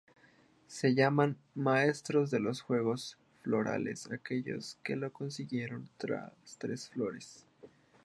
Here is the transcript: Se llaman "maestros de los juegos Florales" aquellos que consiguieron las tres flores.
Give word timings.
Se 0.65 0.95
llaman 0.95 1.37
"maestros 1.53 2.31
de 2.31 2.39
los 2.39 2.61
juegos 2.61 3.19
Florales" 3.43 4.09
aquellos 4.09 4.79
que 4.83 4.99
consiguieron 5.11 5.91
las 6.01 6.57
tres 6.57 6.89
flores. 6.89 7.45